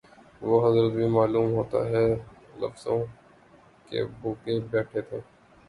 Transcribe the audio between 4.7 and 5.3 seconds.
بیٹھے تھے